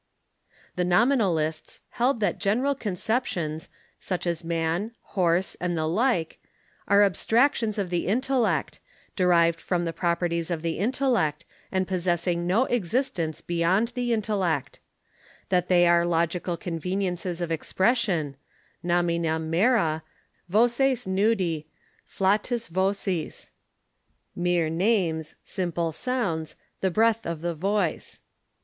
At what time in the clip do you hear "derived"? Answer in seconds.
9.15-9.61